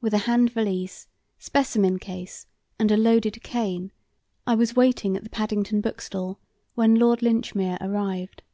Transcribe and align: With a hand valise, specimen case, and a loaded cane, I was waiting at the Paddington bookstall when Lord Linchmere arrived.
With 0.00 0.14
a 0.14 0.18
hand 0.30 0.52
valise, 0.52 1.08
specimen 1.38 1.98
case, 1.98 2.46
and 2.78 2.92
a 2.92 2.96
loaded 2.96 3.42
cane, 3.42 3.90
I 4.46 4.54
was 4.54 4.76
waiting 4.76 5.16
at 5.16 5.24
the 5.24 5.28
Paddington 5.28 5.80
bookstall 5.80 6.38
when 6.76 6.94
Lord 6.94 7.20
Linchmere 7.20 7.76
arrived. 7.80 8.44